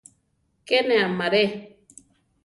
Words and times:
Ke 0.67 0.79
ne 0.87 0.95
amaré. 1.07 1.43